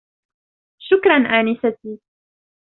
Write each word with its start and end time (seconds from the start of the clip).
شكرا 0.81 1.15
انستي. 1.41 1.99